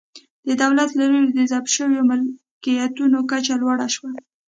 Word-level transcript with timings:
د 0.47 0.49
دولت 0.61 0.89
له 0.99 1.05
لوري 1.11 1.31
د 1.35 1.39
ضبط 1.51 1.69
شویو 1.75 2.07
ملکیتونو 2.09 3.17
کچه 3.31 3.55
لوړه 3.61 3.87
شوه. 3.95 4.09